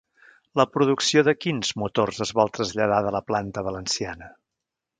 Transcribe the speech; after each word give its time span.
La 0.59 0.63
producció 0.77 1.23
de 1.27 1.35
quins 1.45 1.73
motors 1.83 2.23
es 2.27 2.31
vol 2.39 2.51
traslladar 2.57 2.99
de 3.09 3.13
la 3.17 3.23
planta 3.29 3.65
valenciana? 3.69 4.31